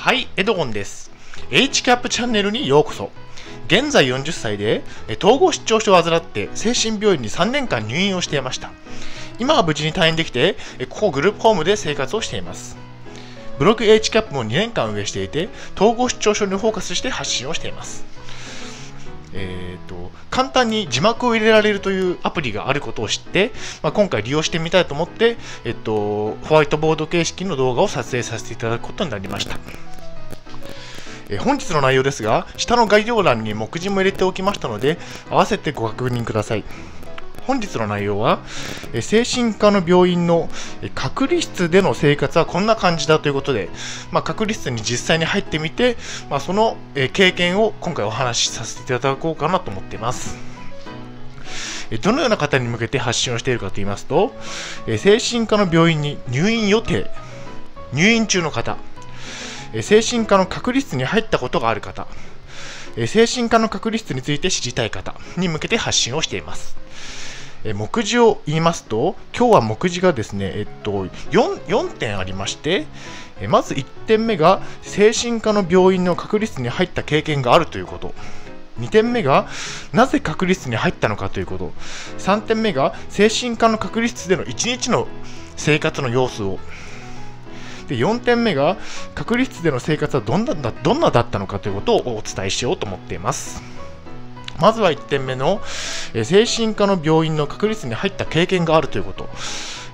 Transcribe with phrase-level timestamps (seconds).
[0.00, 1.10] はい、エドゴンです。
[1.50, 3.10] H キャップチャンネルにようこそ。
[3.66, 4.84] 現在40歳で、
[5.20, 8.70] 統合失調症を患って精神病院に3年間入院をしていました。
[9.40, 10.56] 今は無事に退院できて、
[10.88, 12.76] ここグループホームで生活をしています。
[13.58, 18.04] ブログ HCAP も2年間運営していて、統合失調症にフォーカスして発信をしています。
[19.34, 23.52] えー、と簡単に字幕を入れられるというアプリがあることを知って、
[23.82, 29.58] まあ、今回利用してみたいと思って、えっと、ホワイトボード形式の動画を撮影させていただくことになりました。
[31.30, 34.98] え本日の内容ですが、下の概要欄に目次も入れておきましたので、
[35.30, 36.64] 合わせてご確認ください。
[37.48, 38.40] 本日の内容は、
[38.92, 40.50] え精神科の病院の
[40.82, 43.70] え隔離室での生活はこんな感じだということで、
[44.12, 45.96] まあ、隔離室に実際に入ってみて、
[46.28, 50.36] まあ、そのえ経験を今回お話しさせていただこうかなと思っています。
[51.90, 54.34] えどのような方に向けて発信をしているかと言いますと、
[54.86, 57.10] え精神科の病院に入院予定、
[57.94, 58.76] 入院中の方、
[59.72, 62.08] え精神科の隔離室に入ったことがある方、
[63.06, 66.76] 精神科の隔離室について知りたい方に向けて発信をしています。
[67.64, 72.86] え目次を言いますと、今日は目次がですね、えっと、4, 4点ありまして、
[73.40, 78.14] えまず1点目が精神科の病院の隔離室に入った経験があるということ。
[78.80, 79.48] 2点目が
[79.92, 81.72] なぜ隔離室に入ったのかということ。
[82.18, 85.08] 3点目が精神科の隔離室での1日の
[85.56, 86.58] 生活の様子を。
[87.88, 88.76] で4点目が
[89.14, 93.62] 隔離室での生活はどんなどんなだったのかということをお伝えしようと思っています。
[94.60, 95.60] まずは1点目の、
[96.14, 99.28] え精神科の病院の隔離室に入った経験があるということ。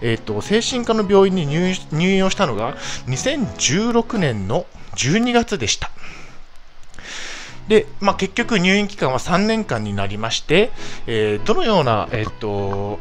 [0.01, 5.91] えー、と精神科の病院に入院をしたのが2016年の12月でした。
[7.69, 10.71] で、まあ、結局入院期間は3年間になりまして、
[11.07, 12.99] えーどのような、えー、と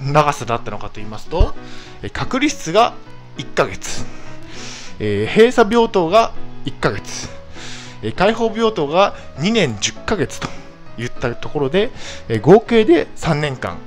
[0.00, 1.54] 長さだったのかと言いますと、
[2.12, 2.94] 隔離室が
[3.38, 4.04] 1ヶ月、
[4.98, 6.32] えー閉鎖病棟が
[6.64, 7.28] 1ヶ月、
[8.02, 10.48] えー開放病棟が2年10ヶ月と
[10.98, 11.90] いったところで、
[12.42, 13.78] 合計で3年間、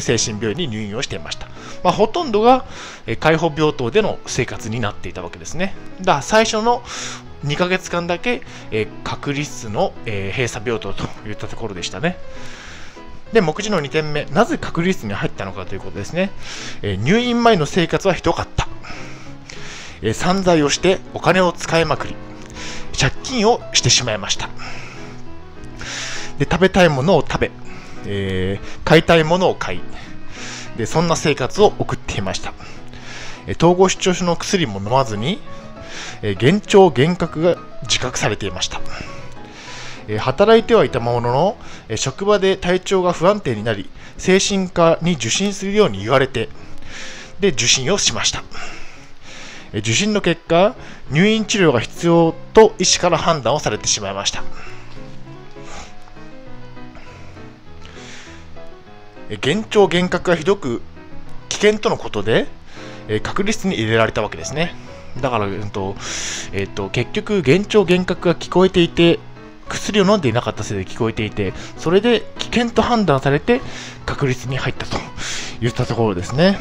[0.00, 1.48] 精神病院に入院をしていました。
[1.82, 2.64] まあ、ほとんどが、
[3.06, 5.74] えー開放病棟での生活になっていたわけですね。
[6.00, 6.82] だ最初の
[7.44, 12.18] 2ヶ月間だけ、えー隔離室の、え閉鎖病棟といったところでしたね。
[13.32, 16.30] で、目次の2点目、なぜ隔離室に入ったのかということですね。
[16.82, 18.68] え入院前の生活はひどかった。
[20.02, 22.14] え散財をしてお金を使いまくり、
[22.98, 24.48] 借金をしてしまいました。
[26.38, 27.50] で、食べたいものを食べ、
[28.06, 29.80] えー買いたいものを買い、
[30.76, 32.52] で、そんな生活を送っていました。
[33.58, 35.40] 統合失調症の薬も飲まずに、
[36.22, 38.80] えー幻聴幻覚が自覚されていました。
[40.08, 41.56] え働いてはいたものの、
[41.88, 43.88] え職場で体調が不安定になり、
[44.18, 46.48] 精神科に受診するように言われて、
[47.40, 48.42] で、受診をしました。
[49.74, 50.74] 受診の結果、
[51.10, 54.42] 入院治療が必要と医師から判断をされてしまいました。
[59.30, 60.82] 幻聴幻覚がひどく
[61.48, 62.46] 危険とのことで、
[63.08, 64.74] えー隔離室に入れられたわけですね。
[65.20, 65.94] だから、うんと
[66.52, 69.18] えー、と結局、幻聴幻覚が聞こえていて、
[69.68, 73.62] 薬を飲んでいなかったせいで聞こえていて、それで危険と判断されて、
[74.04, 74.98] 確率に入ったと
[75.62, 76.58] いったところですね。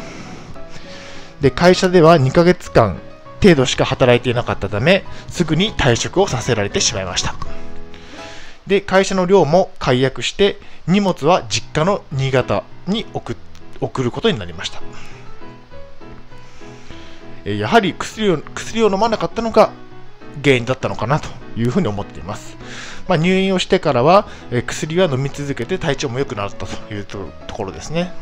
[1.41, 2.97] で、会社では2ヶ月間
[3.41, 7.35] 程度しか働いていなかったため、すぐに退職をさせられてしまいました。
[8.67, 13.35] で、会社の寮も解約して、荷物は実家の新潟に送
[13.79, 14.81] 送ることになりました。
[17.49, 19.71] やはり薬を薬を飲まなかったのが
[20.43, 21.27] 原因だったのかなと
[21.57, 22.55] いうふうに思っています。
[23.07, 24.27] まあ、入院をしてからは、
[24.67, 28.13] 薬は飲み続けて体調も良くなったというところですね。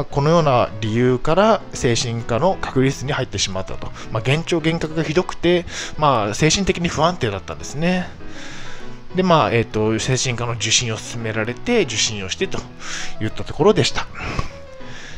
[0.00, 3.88] まあ、このような理由から精神科の隔離室に入ってしまったと。
[4.10, 5.66] まあ、幻聴幻覚がひどくて、
[5.98, 8.08] まあ、精神的に不安定だったんですね。
[9.14, 12.58] で、まあ、えっ、と、精神科の受診を勧められて、受診をしてと
[13.20, 14.06] いったところでした。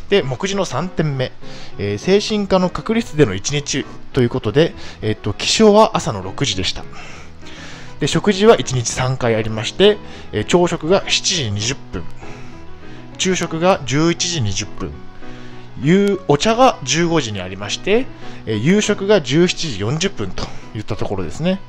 [0.09, 1.31] で、目次の3点目、
[1.79, 6.83] えー精神科の隔離室での1日ということで、えっ、と、起床は朝の6時でした。
[8.01, 9.99] で、食事は1日3回ありまして、
[10.33, 12.05] えー朝食が7時20分、
[13.19, 14.93] 昼食が11時20分、
[15.83, 18.07] 夕お茶が15時にありまして、
[18.47, 20.45] え夕食が17時40分と
[20.75, 21.61] いったところですね。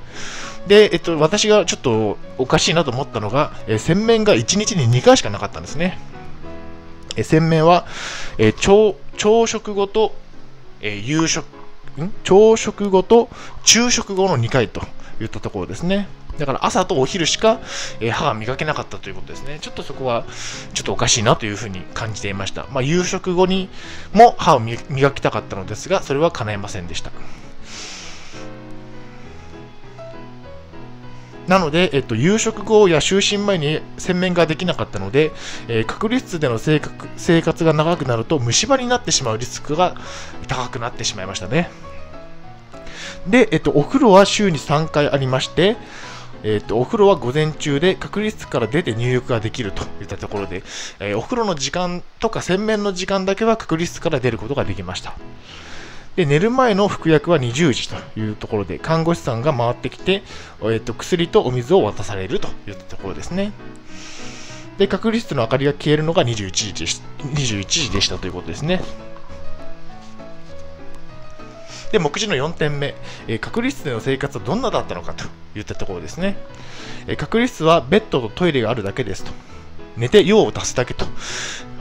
[0.68, 6.00] で、えっと、私がちょっとおかしいなと思ったのが、え洗面が1日に2回しかなかったんですね。
[7.16, 7.86] え洗面は、
[8.38, 10.16] え朝食後と、
[10.82, 11.46] え夕食、
[12.24, 13.30] 朝食後と
[13.64, 14.82] 昼食後の2回と
[15.22, 16.08] いったところですね。
[16.38, 17.60] だから朝とお昼しか、
[18.00, 19.60] え歯が磨けなかったということですね。
[19.62, 20.26] ちょっとそこは
[20.74, 22.66] ちょっとおかしいなというふうに感じていました。
[22.72, 23.70] まあ、夕食後に
[24.14, 27.12] も歯を磨きたかったのですが、それは叶いませんでした。
[31.48, 35.32] なので、えっと、夕食後や就寝前に洗面ができなかったので、
[35.68, 36.80] えー、隔離室での生
[37.42, 39.96] 活が長くなると虫歯になってしまうリスクが
[40.48, 41.70] 高くなってしまいましたね。
[43.28, 45.78] で、えっと、お風呂は週に3回ありまして、
[46.44, 50.64] えーと、お風呂は午前中で隔離室から出て入浴ができるといったところで、
[51.00, 55.16] えー、お風呂の時間とか洗面の時間だけは隔離室から出ることができました。
[56.16, 60.24] で寝る前の服薬は20時というところで看護師さんが回ってきて、
[60.62, 63.52] えーと、薬とお水を渡されるといったところですね。
[64.78, 68.82] で隔離室の明かりが消えるのが21時でし ,21 時でしたということですね。
[71.92, 72.96] で、目次の4点目、
[73.28, 75.26] えー、隔離室での生活はどんなだったのかと
[75.56, 76.38] いったところですね。
[77.06, 79.32] えー、隔離室はベッドとトイレがあるだけですと。
[79.96, 81.06] 寝て用を足すだけと。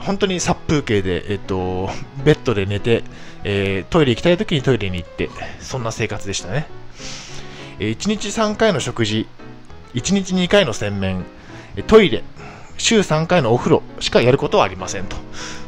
[0.05, 1.89] 本当に殺風景で、えっ、と、
[2.23, 3.03] ベッドで寝て、
[3.43, 5.29] えー、トイレ行きたい時にトイレに行って、
[5.59, 6.67] そんな生活でしたね。
[7.79, 9.27] えー、1日3回の食事、
[9.93, 11.25] 1日2回の洗面、
[11.87, 12.23] トイレ、
[12.77, 15.15] 週3回のお風呂しかやることはありませんと。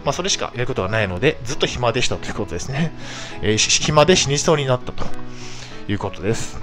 [0.03, 2.93] まあ、それしかやることはないので、ずっと暇でしたということですね。
[3.41, 5.05] えー、暇で死にそうになったと
[5.87, 6.59] いうことです。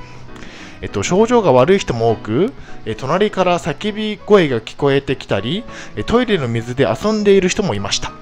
[0.82, 2.52] えっと、症状が悪い人も多く、
[2.84, 5.64] え隣から叫び声が聞こえてきたり、
[6.06, 8.12] トイレの水で遊んでいる人もいました。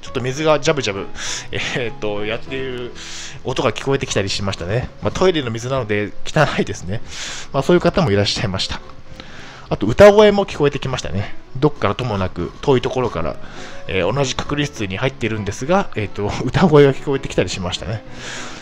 [0.00, 1.06] ちょっと水がジャブジャブ、
[1.52, 2.92] えー、っと、やっている
[3.44, 4.88] 音が聞こえてきたりしましたね。
[5.02, 7.00] まあ、トイレの水なので汚いですね。
[7.52, 8.80] まあ、そういう方もいらっしゃいました。
[9.68, 11.34] あと歌声も聞こえてきましたね。
[11.56, 13.36] どっからともなく遠いところから、
[13.86, 18.02] えー、同じ隔離室に入っているんですが、えーと、歌声が聞こえてきたりしましたね。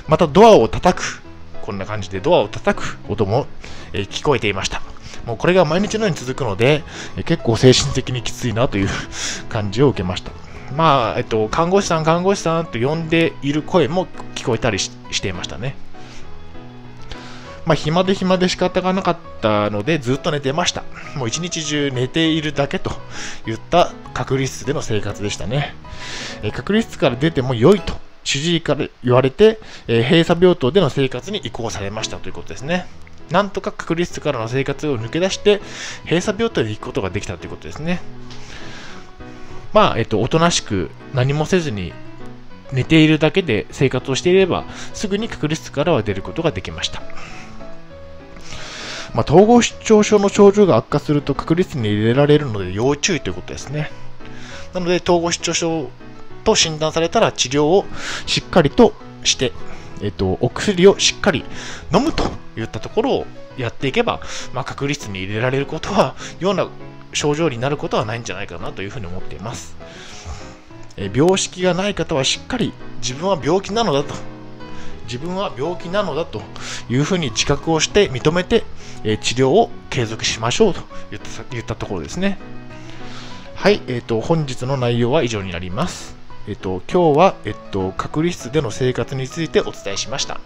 [0.07, 1.23] またドアを叩く、
[1.69, 3.47] こんな感じでドアを叩く音も、
[3.93, 4.81] え、聞こえていました。
[5.27, 6.83] もうこれが毎日のように続くので、
[7.19, 8.89] え、結構精神的にきついなという
[9.51, 10.33] 感じを受けました。
[10.75, 15.77] まあ、えっと、看護師さん、看護師さんと呼んでいる声も聞こえたりしていましたね。
[17.67, 20.85] まあ、暇で暇で仕方がなかったので、ずっと寝てました。
[21.17, 22.93] もう一日中寝ているだけと
[23.47, 25.75] いった隔離室での生活でしたね。
[26.43, 32.87] え隔離室から出ても良いと主治医から言われて、え閉鎖病棟での生活に移行されましたということですね。
[33.31, 35.63] なんとか隔離室からの生活を抜け出して、
[36.05, 38.03] 閉鎖病棟に行くことができたということですね。
[39.73, 41.95] まあ、えっと、おとなしく何もせずに
[42.71, 47.01] 寝ているだけで生活をしていれば、すぐに隔離室からは出ることができました。
[49.15, 53.91] まあ、統合失調症の症状が悪化すると確率に入れられるので要注意ということですね。
[54.75, 55.91] なので、統合失調症
[56.49, 57.85] と診断されたら治療を
[58.27, 59.53] しっかりとして、
[60.01, 61.45] えっと、お薬をしっかり
[61.95, 62.25] 飲むと
[62.59, 63.27] いったところを
[63.59, 64.21] やっていけば、
[64.55, 66.69] まあ、確率に入れられることは、ような
[67.13, 69.77] 症状になることはないんじゃないかなというふうに思っています。
[70.97, 74.15] え病識がない方はしっかり自分は病気なのだと
[75.05, 76.43] 自分は病気なのだと
[76.91, 78.65] いうふうに自覚をして認めて、
[79.05, 80.81] え治療を継続しましょうと
[81.11, 82.39] 言ったところですね。
[83.55, 86.18] はい、えーと、本日の内容は以上になります。
[86.49, 90.41] えっ、と、今日は、えっ、と、隔離室での生活についてお伝えしました。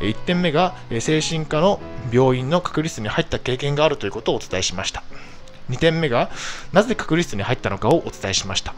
[0.00, 1.78] 1点目が、精神科の
[2.12, 5.04] 病院の隔離室に入った経験があるということをお伝えしました。
[5.70, 6.28] 2点目が、
[6.72, 8.74] なぜ隔離室に入ったのかをお伝えしました。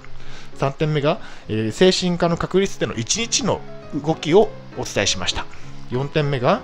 [0.59, 1.19] 3点目が、
[1.49, 3.63] え精神科の隔離室での1日の
[3.95, 5.47] 動きをお伝えしました。
[5.91, 6.61] 4点目が、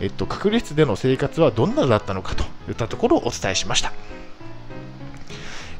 [0.00, 3.92] えっと、隔離室での生活はどんなだったのかといったところをお伝えしました。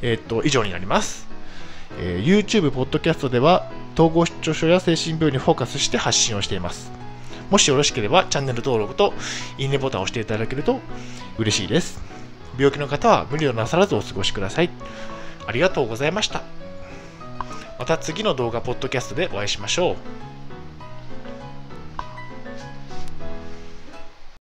[0.01, 1.28] えっと、以上になります。
[2.01, 6.93] えー、YouTube、ポッドキャストでは、統合失調症や精神病にフォーカスして発信をしています。
[7.51, 9.15] もしよろしければ、チャンネル登録と
[9.59, 10.81] いいねボタンを押していただけると
[11.39, 12.01] 嬉しいです。
[12.57, 14.71] 病気の方は無理をなさらずお過ごしください。
[15.47, 16.43] ありがとうございました。
[17.79, 19.97] また次の動画、ポッドキャストでお会いしましょう。